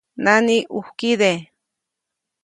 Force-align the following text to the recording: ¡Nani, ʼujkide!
¡Nani, 0.23 0.57
ʼujkide! 0.73 1.31